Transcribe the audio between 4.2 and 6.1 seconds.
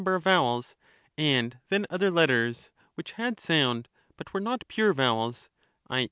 were not pure vowels (i.